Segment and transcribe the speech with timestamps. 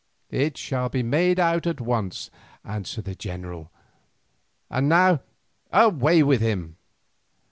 [0.31, 2.31] "It shall be made out at once,"
[2.65, 3.69] answered the general.
[4.67, 5.19] "And now
[5.71, 6.77] away with him."